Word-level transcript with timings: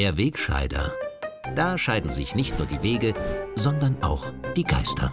Der 0.00 0.16
Wegscheider. 0.16 0.94
Da 1.54 1.76
scheiden 1.76 2.10
sich 2.10 2.34
nicht 2.34 2.56
nur 2.58 2.66
die 2.66 2.82
Wege, 2.82 3.12
sondern 3.54 4.02
auch 4.02 4.32
die 4.56 4.64
Geister. 4.64 5.12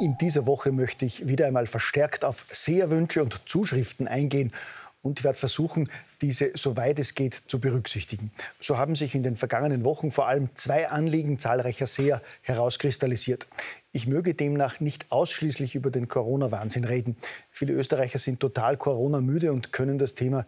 In 0.00 0.16
dieser 0.16 0.46
Woche 0.46 0.72
möchte 0.72 1.04
ich 1.04 1.28
wieder 1.28 1.46
einmal 1.46 1.66
verstärkt 1.66 2.24
auf 2.24 2.46
Seherwünsche 2.50 3.22
und 3.22 3.42
Zuschriften 3.44 4.08
eingehen 4.08 4.52
und 5.02 5.18
ich 5.18 5.24
werde 5.24 5.36
versuchen, 5.38 5.90
diese 6.22 6.52
soweit 6.54 6.98
es 6.98 7.14
geht 7.14 7.34
zu 7.34 7.60
berücksichtigen. 7.60 8.32
So 8.58 8.78
haben 8.78 8.94
sich 8.94 9.14
in 9.14 9.22
den 9.22 9.36
vergangenen 9.36 9.84
Wochen 9.84 10.10
vor 10.10 10.26
allem 10.26 10.48
zwei 10.54 10.88
Anliegen 10.88 11.38
zahlreicher 11.38 11.86
Seher 11.86 12.22
herauskristallisiert. 12.40 13.46
Ich 13.92 14.06
möge 14.06 14.32
demnach 14.32 14.80
nicht 14.80 15.12
ausschließlich 15.12 15.74
über 15.74 15.90
den 15.90 16.08
Corona-Wahnsinn 16.08 16.84
reden. 16.84 17.16
Viele 17.50 17.74
Österreicher 17.74 18.18
sind 18.18 18.40
total 18.40 18.78
Corona-müde 18.78 19.52
und 19.52 19.72
können 19.72 19.98
das 19.98 20.14
Thema 20.14 20.46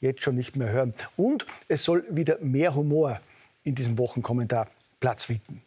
jetzt 0.00 0.22
schon 0.22 0.34
nicht 0.34 0.56
mehr 0.56 0.70
hören. 0.70 0.94
Und 1.16 1.46
es 1.68 1.84
soll 1.84 2.04
wieder 2.10 2.38
mehr 2.40 2.74
Humor 2.74 3.20
in 3.64 3.74
diesem 3.74 3.98
Wochenkommentar 3.98 4.68
Platz 5.00 5.24
finden. 5.24 5.62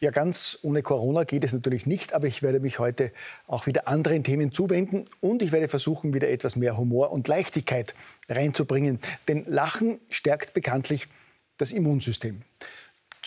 Ja, 0.00 0.12
ganz 0.12 0.60
ohne 0.62 0.82
Corona 0.82 1.24
geht 1.24 1.42
es 1.42 1.52
natürlich 1.52 1.84
nicht, 1.84 2.14
aber 2.14 2.28
ich 2.28 2.40
werde 2.42 2.60
mich 2.60 2.78
heute 2.78 3.10
auch 3.48 3.66
wieder 3.66 3.88
anderen 3.88 4.22
Themen 4.22 4.52
zuwenden 4.52 5.06
und 5.20 5.42
ich 5.42 5.50
werde 5.50 5.66
versuchen, 5.66 6.14
wieder 6.14 6.28
etwas 6.28 6.54
mehr 6.54 6.76
Humor 6.76 7.10
und 7.10 7.26
Leichtigkeit 7.26 7.94
reinzubringen. 8.28 9.00
Denn 9.26 9.44
Lachen 9.46 9.98
stärkt 10.08 10.54
bekanntlich 10.54 11.08
das 11.56 11.72
Immunsystem. 11.72 12.42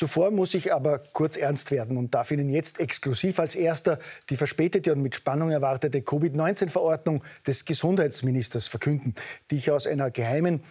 Zuvor 0.02 0.32
muss 0.32 0.56
ich 0.56 0.74
aber 0.74 0.98
kurz 1.14 1.38
ernst 1.38 1.70
werden 1.70 1.96
und 1.96 2.16
darf 2.16 2.32
Ihnen 2.32 2.50
jetzt 2.50 2.80
exklusiv 2.80 3.38
als 3.38 3.54
erster 3.54 4.00
die 4.32 4.36
verspätete 4.36 4.94
und 4.94 5.04
mit 5.04 5.14
Spannung 5.14 5.52
erwartete 5.52 6.02
Covid-19-Verordnung 6.02 7.24
des 7.46 7.66
Gesundheitsministers 7.66 8.66
verkünden, 8.66 9.14
die 9.52 9.58
ich 9.58 9.70
aus 9.70 9.86
einer 9.86 10.10
geheimen, 10.10 10.64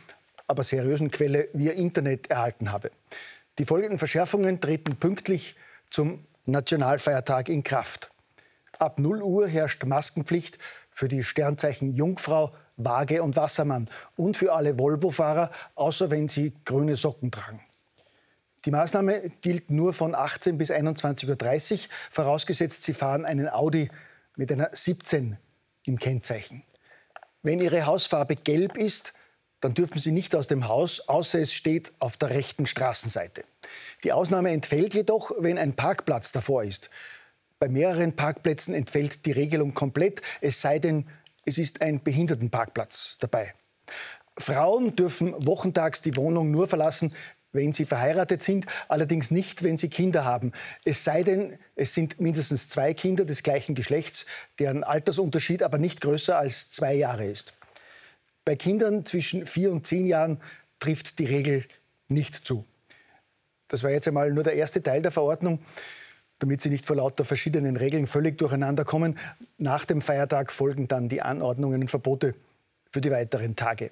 aber 0.49 0.65
seriösen 0.65 1.13
Quelle 1.13 1.49
via 1.53 1.71
Internet 1.75 2.29
erhalten 2.29 2.73
habe. 2.73 2.91
Die 3.61 3.65
folgenden 3.65 3.99
Verschärfungen 3.99 4.61
treten 4.61 4.97
pünktlich 4.97 5.55
zum 5.91 6.25
Nationalfeiertag 6.47 7.51
in 7.51 7.63
Kraft. 7.63 8.11
Ab 8.81 8.99
0 8.99 9.23
Uhr 9.23 9.47
herrscht 9.47 9.85
Maskenpflicht 9.85 10.59
für 10.91 11.07
die 11.07 11.23
Sternzeichen 11.23 11.95
Jungfrau, 11.95 12.53
Waage 12.77 13.23
und 13.23 13.37
Wassermann 13.37 13.89
und 14.17 14.37
für 14.37 14.53
alle 14.55 14.77
Volvo-Fahrer, 14.77 15.53
außer 15.77 16.11
wenn 16.11 16.27
sie 16.27 16.53
grüne 16.65 16.97
Socken 16.97 17.31
tragen. 17.31 17.61
Die 18.67 18.71
Maßnahme 18.71 19.31
gilt 19.41 19.71
nur 19.71 19.95
von 19.95 20.15
18 20.15 20.59
bis 20.59 20.71
21.30 20.71 21.73
Uhr, 21.73 21.79
vorausgesetzt, 22.11 22.83
Sie 22.83 22.93
fahren 22.93 23.25
einen 23.25 23.49
Audi 23.49 23.91
mit 24.37 24.53
einer 24.53 24.71
17 24.73 25.39
im 25.85 25.99
Kennzeichen. 25.99 26.63
Wenn 27.43 27.61
Ihre 27.61 27.87
Hausfarbe 27.87 28.37
gelb 28.37 28.77
ist, 28.77 29.15
dann 29.61 29.75
dürfen 29.75 29.99
Sie 29.99 30.13
nicht 30.13 30.35
aus 30.35 30.47
dem 30.47 30.69
Haus, 30.69 31.09
außer 31.09 31.39
es 31.39 31.55
steht 31.55 31.93
auf 31.99 32.17
der 32.17 32.31
rechten 32.31 32.67
Straßenseite. 32.67 33.45
Die 34.05 34.13
Ausnahme 34.13 34.51
entfällt 34.51 34.95
jedoch, 34.95 35.33
wenn 35.39 35.59
ein 35.59 35.75
Parkplatz 35.75 36.33
davor 36.33 36.65
ist. 36.65 36.91
Bei 37.59 37.69
mehreren 37.69 38.17
Parkplätzen 38.17 38.75
entfällt 38.75 39.27
die 39.27 39.33
Regelung 39.33 39.75
komplett, 39.75 40.23
es 40.41 40.61
sei 40.61 40.79
denn, 40.79 41.07
es 41.45 41.59
ist 41.59 41.83
ein 41.83 42.03
Behindertenparkplatz 42.03 43.17
dabei. 43.21 43.55
Frauen 44.39 44.97
dürfen 44.97 45.35
wochentags 45.47 46.01
die 46.01 46.17
Wohnung 46.17 46.51
nur 46.51 46.69
verlassen, 46.69 47.15
wenn 47.53 47.73
sie 47.73 47.85
verheiratet 47.85 48.43
sind, 48.43 48.67
allerdings 48.89 49.31
nicht, 49.31 49.63
wenn 49.63 49.77
sie 49.77 49.89
Kinder 49.89 50.25
haben. 50.25 50.53
Es 50.85 51.05
sei 51.05 51.23
denn, 51.23 51.59
es 51.75 51.95
sind 51.95 52.21
mindestens 52.21 52.69
zwei 52.69 52.95
Kinder 52.95 53.25
des 53.25 53.43
gleichen 53.43 53.75
Geschlechts, 53.75 54.27
deren 54.59 54.85
Altersunterschied 54.85 55.63
aber 55.63 55.79
nicht 55.79 56.01
größer 56.01 56.39
als 56.39 56.71
zwei 56.71 56.95
Jahre 56.95 57.27
ist. 57.27 57.55
Bei 58.45 58.57
Kindern 58.57 59.05
zwischen 59.05 59.47
vier 59.47 59.71
und 59.73 59.87
zehn 59.87 60.07
Jahren 60.07 60.41
trifft 60.79 61.19
die 61.19 61.27
Regel 61.27 61.65
nicht 62.09 62.47
zu. 62.47 62.65
Das 63.69 63.83
war 63.83 63.91
jetzt 63.91 64.09
einmal 64.09 64.33
nur 64.33 64.43
der 64.43 64.55
erste 64.55 64.83
Teil 64.83 65.03
der 65.03 65.13
Verordnung, 65.13 65.61
damit 66.41 66.61
Sie 66.61 66.71
nicht 66.71 66.87
vor 66.87 66.97
lauter 66.97 67.25
verschiedenen 67.25 67.77
Regeln 67.77 68.07
völlig 68.07 68.39
durcheinander 68.39 68.85
kommen. 68.85 69.19
Nach 69.59 69.85
dem 69.85 70.01
Feiertag 70.01 70.51
folgen 70.51 70.89
dann 70.89 71.09
die 71.09 71.23
Anordnungen 71.23 71.83
und 71.83 71.89
Verbote 71.89 72.35
für 72.91 73.01
die 73.01 73.11
weiteren 73.11 73.55
Tage. 73.55 73.91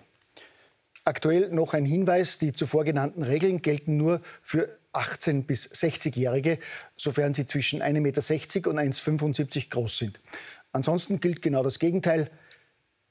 Aktuell 1.09 1.49
noch 1.49 1.73
ein 1.73 1.87
Hinweis, 1.87 2.37
die 2.37 2.53
zuvor 2.53 2.85
genannten 2.85 3.23
Regeln 3.23 3.63
gelten 3.63 3.97
nur 3.97 4.21
für 4.43 4.69
18 4.93 5.45
bis 5.45 5.73
60-Jährige, 5.73 6.59
sofern 6.99 7.33
sie 7.33 7.47
zwischen 7.47 7.81
1,60 7.81 8.01
Meter 8.01 8.69
und 8.69 8.79
1,75 8.79 9.39
Meter 9.39 9.61
groß 9.71 9.97
sind. 9.97 10.21
Ansonsten 10.71 11.19
gilt 11.19 11.41
genau 11.41 11.63
das 11.63 11.79
Gegenteil, 11.79 12.31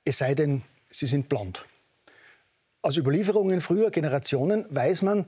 es 0.05 0.19
sei 0.19 0.35
denn, 0.35 0.61
sie 0.91 1.07
sind 1.07 1.27
blond. 1.27 1.65
Aus 2.83 2.97
Überlieferungen 2.97 3.61
früher 3.61 3.89
Generationen 3.89 4.67
weiß 4.69 5.01
man, 5.01 5.25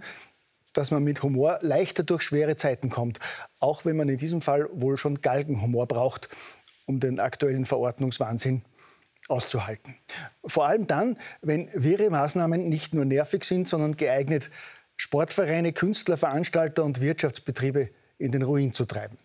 dass 0.73 0.91
man 0.91 1.03
mit 1.03 1.23
Humor 1.23 1.57
leichter 1.61 2.03
durch 2.03 2.21
schwere 2.21 2.55
Zeiten 2.55 2.91
kommt, 2.91 3.17
auch 3.59 3.83
wenn 3.83 3.97
man 3.97 4.09
in 4.09 4.19
diesem 4.19 4.43
Fall 4.43 4.69
wohl 4.73 4.99
schon 4.99 5.23
Galgenhumor 5.23 5.87
braucht, 5.87 6.29
um 6.85 6.99
den 6.99 7.19
aktuellen 7.19 7.65
Verordnungswahnsinn 7.65 8.61
auszuhalten. 9.29 9.95
Vor 10.45 10.67
allem 10.67 10.87
dann, 10.87 11.17
wenn 11.41 11.69
wirre 11.73 12.09
Maßnahmen 12.09 12.67
nicht 12.67 12.93
nur 12.93 13.05
nervig 13.05 13.43
sind, 13.43 13.67
sondern 13.67 13.95
geeignet, 13.95 14.49
Sportvereine, 14.97 15.71
Künstler, 15.71 16.17
Veranstalter 16.17 16.83
und 16.83 16.99
Wirtschaftsbetriebe 16.99 17.89
in 18.17 18.33
den 18.33 18.41
Ruin 18.41 18.73
zu 18.73 18.83
treiben. 18.83 19.17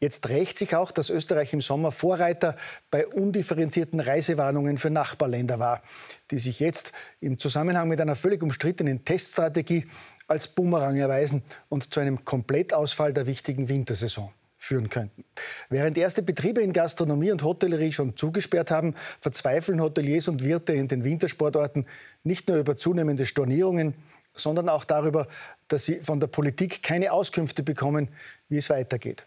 Jetzt 0.00 0.28
rächt 0.28 0.58
sich 0.58 0.76
auch, 0.76 0.90
dass 0.90 1.08
Österreich 1.08 1.54
im 1.54 1.62
Sommer 1.62 1.92
Vorreiter 1.92 2.56
bei 2.90 3.06
undifferenzierten 3.06 4.00
Reisewarnungen 4.00 4.76
für 4.76 4.90
Nachbarländer 4.90 5.58
war, 5.58 5.82
die 6.30 6.38
sich 6.38 6.60
jetzt 6.60 6.92
im 7.20 7.38
Zusammenhang 7.38 7.88
mit 7.88 8.02
einer 8.02 8.16
völlig 8.16 8.42
umstrittenen 8.42 9.04
Teststrategie 9.04 9.86
als 10.26 10.48
Bumerang 10.48 10.98
erweisen 10.98 11.42
und 11.70 11.92
zu 11.92 12.00
einem 12.00 12.24
Komplettausfall 12.24 13.14
der 13.14 13.26
wichtigen 13.26 13.68
Wintersaison 13.68 14.30
führen 14.64 14.88
könnten. 14.88 15.24
Während 15.68 15.98
erste 15.98 16.22
Betriebe 16.22 16.62
in 16.62 16.72
Gastronomie 16.72 17.30
und 17.30 17.42
Hotellerie 17.42 17.92
schon 17.92 18.16
zugesperrt 18.16 18.70
haben, 18.70 18.94
verzweifeln 19.20 19.80
Hoteliers 19.80 20.28
und 20.28 20.42
Wirte 20.42 20.72
in 20.72 20.88
den 20.88 21.04
Wintersportorten 21.04 21.86
nicht 22.22 22.48
nur 22.48 22.56
über 22.56 22.76
zunehmende 22.76 23.26
Stornierungen, 23.26 23.94
sondern 24.34 24.68
auch 24.68 24.84
darüber, 24.84 25.28
dass 25.68 25.84
sie 25.84 26.00
von 26.00 26.18
der 26.18 26.28
Politik 26.28 26.82
keine 26.82 27.12
Auskünfte 27.12 27.62
bekommen, 27.62 28.08
wie 28.48 28.56
es 28.56 28.70
weitergeht. 28.70 29.26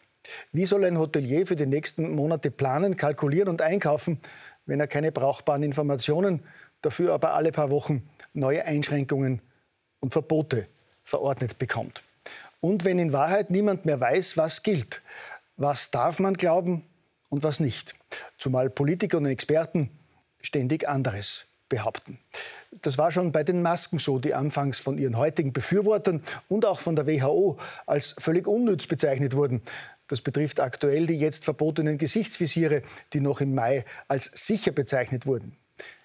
Wie 0.51 0.65
soll 0.65 0.83
ein 0.83 0.97
Hotelier 0.97 1.45
für 1.45 1.55
die 1.55 1.67
nächsten 1.67 2.13
Monate 2.13 2.51
planen, 2.51 2.97
kalkulieren 2.97 3.47
und 3.47 3.61
einkaufen, 3.61 4.19
wenn 4.65 4.79
er 4.79 4.87
keine 4.87 5.11
brauchbaren 5.11 5.63
Informationen, 5.63 6.43
dafür 6.81 7.13
aber 7.13 7.33
alle 7.33 7.51
paar 7.51 7.69
Wochen 7.69 8.09
neue 8.33 8.65
Einschränkungen 8.65 9.41
und 9.99 10.11
Verbote 10.11 10.67
verordnet 11.03 11.57
bekommt. 11.57 12.03
Und 12.59 12.85
wenn 12.85 12.99
in 12.99 13.13
Wahrheit 13.13 13.51
niemand 13.51 13.85
mehr 13.85 13.99
weiß, 13.99 14.37
was 14.37 14.63
gilt, 14.63 15.01
was 15.57 15.91
darf 15.91 16.19
man 16.19 16.35
glauben 16.35 16.83
und 17.29 17.43
was 17.43 17.59
nicht. 17.59 17.95
Zumal 18.37 18.69
Politiker 18.69 19.17
und 19.17 19.25
Experten 19.25 19.89
ständig 20.41 20.87
anderes 20.87 21.45
behaupten. 21.69 22.19
Das 22.81 22.97
war 22.97 23.11
schon 23.11 23.31
bei 23.31 23.43
den 23.43 23.61
Masken 23.61 23.99
so, 23.99 24.19
die 24.19 24.33
anfangs 24.33 24.79
von 24.79 24.97
ihren 24.97 25.17
heutigen 25.17 25.53
Befürwortern 25.53 26.23
und 26.47 26.65
auch 26.65 26.79
von 26.79 26.95
der 26.95 27.07
WHO 27.07 27.57
als 27.85 28.15
völlig 28.17 28.47
unnütz 28.47 28.87
bezeichnet 28.87 29.35
wurden. 29.35 29.61
Das 30.07 30.21
betrifft 30.21 30.59
aktuell 30.59 31.05
die 31.07 31.17
jetzt 31.17 31.43
verbotenen 31.43 31.97
Gesichtsvisiere, 31.97 32.81
die 33.13 33.19
noch 33.19 33.41
im 33.41 33.53
Mai 33.53 33.83
als 34.07 34.31
sicher 34.33 34.71
bezeichnet 34.71 35.25
wurden. 35.25 35.57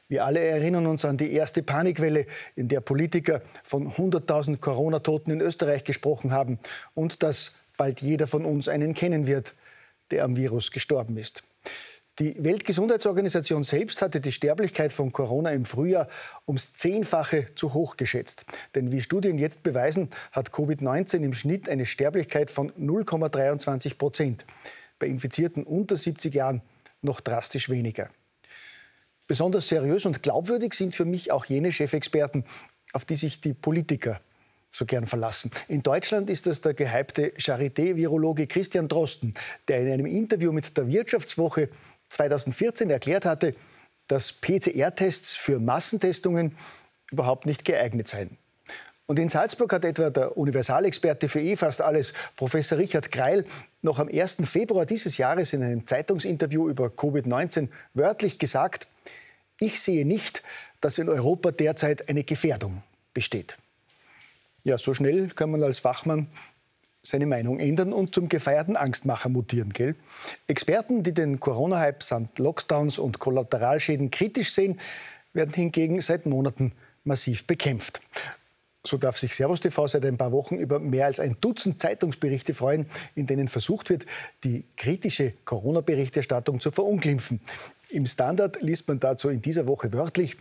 Wir 0.09 0.25
alle 0.25 0.41
erinnern 0.41 0.87
uns 0.87 1.05
an 1.05 1.17
die 1.17 1.33
erste 1.33 1.63
Panikwelle, 1.63 2.27
in 2.55 2.69
der 2.69 2.81
Politiker 2.81 3.43
von 3.65 3.91
100.000 3.93 4.59
Corona-Toten 4.59 5.31
in 5.31 5.41
Österreich 5.41 5.85
gesprochen 5.85 6.33
haben 6.33 6.59
und 6.95 7.23
dass 7.23 7.53
bald 7.76 8.03
jeder 8.03 8.26
von 8.26 8.44
uns 8.44 8.69
einen 8.69 8.94
kennen 8.94 9.26
wird, 9.26 9.55
der 10.11 10.25
am 10.25 10.37
Virus 10.37 10.71
gestorben 10.71 11.17
ist. 11.17 11.43
Die 12.19 12.44
Weltgesundheitsorganisation 12.44 13.65
selbst 13.65 14.03
hatte 14.03 14.21
die 14.21 14.32
Sterblichkeit 14.32 14.93
von 14.93 15.12
Corona 15.12 15.50
im 15.50 15.65
Frühjahr 15.65 16.09
ums 16.47 16.75
Zehnfache 16.75 17.47
zu 17.55 17.73
hoch 17.73 17.97
geschätzt. 17.97 18.44
Denn 18.75 18.93
wie 18.93 19.00
Studien 19.00 19.38
jetzt 19.38 19.62
beweisen, 19.62 20.11
hat 20.31 20.50
Covid-19 20.50 21.25
im 21.25 21.32
Schnitt 21.32 21.71
eine 21.71 21.87
Sterblichkeit 21.87 22.50
von 22.50 22.71
0,23 22.73 23.97
Prozent. 23.97 24.44
Bei 24.99 25.06
Infizierten 25.06 25.65
unter 25.65 25.97
70 25.97 26.35
Jahren 26.35 26.61
noch 27.00 27.23
drastisch 27.23 27.71
weniger. 27.71 28.11
Besonders 29.32 29.67
seriös 29.67 30.05
und 30.05 30.23
glaubwürdig 30.23 30.75
sind 30.75 30.94
für 30.94 31.06
mich 31.06 31.32
auch 31.32 31.46
jene 31.46 31.73
Chefexperten, 31.73 32.44
auf 32.93 33.06
die 33.06 33.17
sich 33.17 33.40
die 33.40 33.55
Politiker 33.55 34.20
so 34.70 34.84
gern 34.84 35.06
verlassen. 35.06 35.50
In 35.69 35.82
Deutschland 35.82 36.29
ist 36.29 36.46
das 36.46 36.61
der 36.61 36.75
gehypte 36.75 37.32
Charité-Virologe 37.38 38.46
Christian 38.46 38.88
Drosten, 38.88 39.32
der 39.69 39.81
in 39.81 39.90
einem 39.90 40.05
Interview 40.05 40.52
mit 40.52 40.76
der 40.76 40.87
Wirtschaftswoche 40.87 41.70
2014 42.11 42.90
erklärt 42.90 43.25
hatte, 43.25 43.55
dass 44.06 44.34
PCR-Tests 44.34 45.32
für 45.32 45.58
Massentestungen 45.58 46.55
überhaupt 47.11 47.46
nicht 47.46 47.64
geeignet 47.64 48.08
seien. 48.08 48.37
Und 49.06 49.19
in 49.19 49.31
Salzburg 49.31 49.73
hat 49.73 49.87
etwa 49.87 50.11
der 50.11 50.37
Universalexperte 50.37 51.31
für 51.31 51.40
eh 51.40 51.56
fast 51.56 51.81
alles, 51.81 52.12
Professor 52.37 52.76
Richard 52.76 53.11
Kreil, 53.11 53.46
noch 53.81 53.99
am 53.99 54.08
1. 54.08 54.43
Februar 54.44 54.85
dieses 54.85 55.17
Jahres 55.17 55.55
in 55.55 55.62
einem 55.62 55.87
Zeitungsinterview 55.87 56.69
über 56.69 56.88
Covid-19 56.88 57.69
wörtlich 57.94 58.38
gesagt, 58.38 58.88
ich 59.62 59.81
sehe 59.81 60.05
nicht, 60.05 60.43
dass 60.81 60.99
in 60.99 61.09
Europa 61.09 61.53
derzeit 61.53 62.09
eine 62.09 62.25
Gefährdung 62.25 62.82
besteht. 63.14 63.56
Ja, 64.64 64.79
so 64.79 64.94
schnell 64.94 65.29
kann 65.29 65.50
man 65.50 65.62
als 65.62 65.79
Fachmann 65.79 66.29
seine 67.03 67.26
Meinung 67.26 67.59
ändern 67.59 67.93
und 67.93 68.14
zum 68.14 68.29
gefeierten 68.29 68.76
Angstmacher 68.76 69.29
mutieren. 69.29 69.70
Gell? 69.70 69.97
Experten, 70.47 71.03
die 71.03 71.12
den 71.12 71.41
Corona-Hype 71.41 72.03
samt 72.03 72.38
Lockdowns 72.38 72.99
und 72.99 73.19
Kollateralschäden 73.19 74.11
kritisch 74.11 74.53
sehen, 74.53 74.79
werden 75.32 75.53
hingegen 75.53 76.00
seit 76.00 76.26
Monaten 76.26 76.73
massiv 77.05 77.47
bekämpft. 77.47 78.00
So 78.85 78.97
darf 78.97 79.17
sich 79.17 79.35
Servus 79.35 79.61
TV 79.61 79.87
seit 79.87 80.05
ein 80.05 80.19
paar 80.19 80.32
Wochen 80.32 80.56
über 80.56 80.81
mehr 80.81 81.06
als 81.06 81.20
ein 81.20 81.37
Dutzend 81.41 81.81
Zeitungsberichte 81.81 82.53
freuen, 82.53 82.87
in 83.14 83.26
denen 83.26 83.47
versucht 83.47 83.91
wird, 83.91 84.06
die 84.43 84.64
kritische 84.76 85.35
Corona-Berichterstattung 85.44 86.59
zu 86.59 86.73
verunglimpfen. 86.73 87.41
Im 87.93 88.06
Standard 88.06 88.62
liest 88.62 88.89
man 88.89 89.00
dazu 89.00 89.29
in 89.29 89.43
dieser 89.43 89.67
Woche 89.67 89.93
wörtlich, 89.93 90.39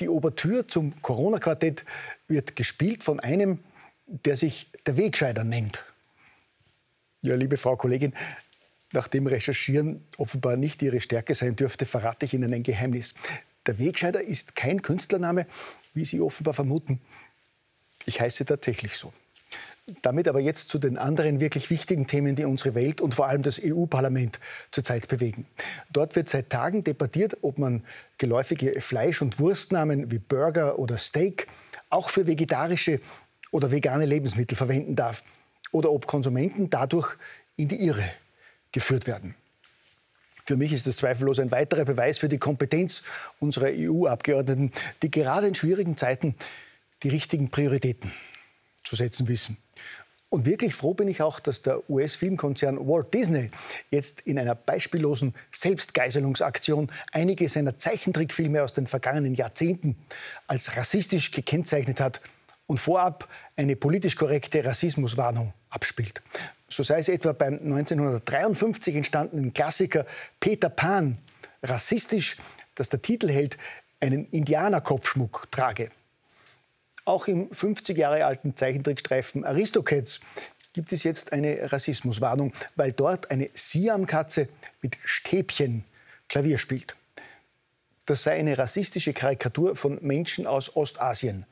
die 0.00 0.08
Obertür 0.08 0.66
zum 0.66 1.00
Corona-Quartett 1.02 1.84
wird 2.26 2.56
gespielt 2.56 3.04
von 3.04 3.20
einem, 3.20 3.58
der 4.06 4.34
sich 4.38 4.70
der 4.86 4.96
Wegscheider 4.96 5.44
nennt. 5.44 5.84
Ja, 7.20 7.34
liebe 7.34 7.58
Frau 7.58 7.76
Kollegin, 7.76 8.14
nachdem 8.92 9.26
Recherchieren 9.26 10.06
offenbar 10.16 10.56
nicht 10.56 10.80
Ihre 10.80 11.02
Stärke 11.02 11.34
sein 11.34 11.54
dürfte, 11.54 11.84
verrate 11.84 12.24
ich 12.24 12.32
Ihnen 12.32 12.54
ein 12.54 12.62
Geheimnis. 12.62 13.12
Der 13.66 13.78
Wegscheider 13.78 14.22
ist 14.22 14.56
kein 14.56 14.80
Künstlername, 14.80 15.46
wie 15.92 16.06
Sie 16.06 16.22
offenbar 16.22 16.54
vermuten. 16.54 17.02
Ich 18.06 18.22
heiße 18.22 18.46
tatsächlich 18.46 18.96
so. 18.96 19.12
Damit 20.02 20.28
aber 20.28 20.40
jetzt 20.40 20.68
zu 20.68 20.78
den 20.78 20.98
anderen 20.98 21.40
wirklich 21.40 21.70
wichtigen 21.70 22.06
Themen, 22.06 22.34
die 22.34 22.44
unsere 22.44 22.74
Welt 22.74 23.00
und 23.00 23.14
vor 23.14 23.28
allem 23.28 23.42
das 23.42 23.60
EU-Parlament 23.62 24.38
zurzeit 24.70 25.08
bewegen. 25.08 25.46
Dort 25.92 26.16
wird 26.16 26.28
seit 26.28 26.50
Tagen 26.50 26.84
debattiert, 26.84 27.38
ob 27.42 27.58
man 27.58 27.84
geläufige 28.18 28.80
Fleisch- 28.80 29.22
und 29.22 29.38
Wurstnamen 29.38 30.10
wie 30.10 30.18
Burger 30.18 30.78
oder 30.78 30.98
Steak 30.98 31.46
auch 31.90 32.10
für 32.10 32.26
vegetarische 32.26 33.00
oder 33.50 33.70
vegane 33.70 34.06
Lebensmittel 34.06 34.56
verwenden 34.56 34.96
darf 34.96 35.24
oder 35.72 35.90
ob 35.90 36.06
Konsumenten 36.06 36.70
dadurch 36.70 37.16
in 37.56 37.68
die 37.68 37.84
Irre 37.84 38.08
geführt 38.72 39.06
werden. 39.06 39.34
Für 40.46 40.56
mich 40.56 40.72
ist 40.72 40.86
das 40.86 40.96
zweifellos 40.96 41.38
ein 41.38 41.50
weiterer 41.50 41.84
Beweis 41.84 42.18
für 42.18 42.28
die 42.28 42.38
Kompetenz 42.38 43.02
unserer 43.38 43.68
EU-Abgeordneten, 43.70 44.72
die 45.02 45.10
gerade 45.10 45.46
in 45.46 45.54
schwierigen 45.54 45.96
Zeiten 45.96 46.34
die 47.02 47.08
richtigen 47.08 47.50
Prioritäten 47.50 48.10
zu 48.82 48.96
setzen 48.96 49.28
wissen. 49.28 49.56
Und 50.30 50.46
wirklich 50.46 50.76
froh 50.76 50.94
bin 50.94 51.08
ich 51.08 51.22
auch, 51.22 51.40
dass 51.40 51.60
der 51.62 51.90
US-Filmkonzern 51.90 52.78
Walt 52.78 53.12
Disney 53.12 53.50
jetzt 53.90 54.20
in 54.20 54.38
einer 54.38 54.54
beispiellosen 54.54 55.34
Selbstgeiselungsaktion 55.50 56.90
einige 57.10 57.48
seiner 57.48 57.78
Zeichentrickfilme 57.78 58.62
aus 58.62 58.72
den 58.72 58.86
vergangenen 58.86 59.34
Jahrzehnten 59.34 59.96
als 60.46 60.76
rassistisch 60.76 61.32
gekennzeichnet 61.32 61.98
hat 61.98 62.20
und 62.68 62.78
vorab 62.78 63.28
eine 63.56 63.74
politisch 63.74 64.14
korrekte 64.14 64.64
Rassismuswarnung 64.64 65.52
abspielt. 65.68 66.22
So 66.68 66.84
sei 66.84 67.00
es 67.00 67.08
etwa 67.08 67.32
beim 67.32 67.54
1953 67.54 68.94
entstandenen 68.94 69.52
Klassiker 69.52 70.06
Peter 70.38 70.68
Pan 70.68 71.18
rassistisch, 71.64 72.36
dass 72.76 72.88
der 72.88 73.02
Titelheld 73.02 73.58
einen 73.98 74.26
Indianerkopfschmuck 74.30 75.48
trage. 75.50 75.90
Auch 77.04 77.26
im 77.26 77.50
50 77.50 77.96
Jahre 77.96 78.24
alten 78.24 78.56
Zeichentrickstreifen 78.56 79.44
Aristocats 79.44 80.20
gibt 80.72 80.92
es 80.92 81.02
jetzt 81.02 81.32
eine 81.32 81.72
Rassismuswarnung, 81.72 82.52
weil 82.76 82.92
dort 82.92 83.30
eine 83.30 83.50
Siamkatze 83.52 84.48
mit 84.82 84.96
Stäbchen 85.04 85.84
Klavier 86.28 86.58
spielt. 86.58 86.94
Das 88.06 88.22
sei 88.22 88.38
eine 88.38 88.56
rassistische 88.56 89.12
Karikatur 89.12 89.76
von 89.76 89.98
Menschen 90.00 90.46
aus 90.46 90.76
Ostasien, 90.76 91.46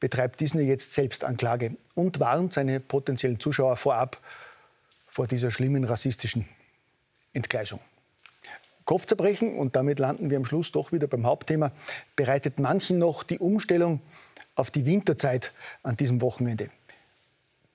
betreibt 0.00 0.40
Disney 0.40 0.64
jetzt 0.64 0.92
Selbstanklage 0.92 1.76
und 1.94 2.20
warnt 2.20 2.52
seine 2.52 2.80
potenziellen 2.80 3.40
Zuschauer 3.40 3.76
vorab 3.76 4.20
vor 5.06 5.26
dieser 5.26 5.50
schlimmen 5.50 5.84
rassistischen 5.84 6.46
Entgleisung. 7.32 7.80
Kopfzerbrechen, 8.84 9.56
und 9.56 9.74
damit 9.74 9.98
landen 9.98 10.30
wir 10.30 10.36
am 10.36 10.44
Schluss 10.44 10.70
doch 10.72 10.92
wieder 10.92 11.08
beim 11.08 11.26
Hauptthema, 11.26 11.72
bereitet 12.14 12.60
manchen 12.60 12.98
noch 12.98 13.22
die 13.22 13.38
Umstellung 13.38 14.00
auf 14.56 14.72
die 14.72 14.86
Winterzeit 14.86 15.52
an 15.84 15.96
diesem 15.96 16.20
Wochenende. 16.20 16.70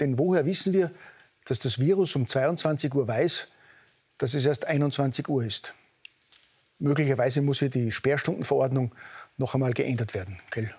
Denn 0.02 0.18
woher 0.18 0.46
wissen 0.46 0.74
wir, 0.74 0.92
dass 1.46 1.60
das 1.60 1.80
Virus 1.80 2.16
um 2.16 2.28
22 2.28 2.94
Uhr 2.94 3.08
weiß, 3.08 3.48
dass 4.18 4.34
es 4.34 4.46
erst 4.46 4.66
21 4.68 5.30
Uhr 5.30 5.46
ist? 5.46 5.74
Möglicherweise 6.80 7.42
muss 7.42 7.60
hier 7.60 7.70
die 7.70 7.92
Sperrstundenverordnung 7.92 8.94
noch 9.38 9.54
einmal 9.54 9.74
geändert 9.74 10.14
werden. 10.14 10.40
Gell? 10.50 10.74